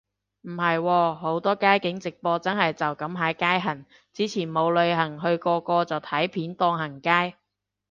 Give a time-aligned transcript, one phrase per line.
[0.41, 7.35] 唔係喎，好多街景直播真係就噉喺街行，之前冇旅行去個個就睇片當行街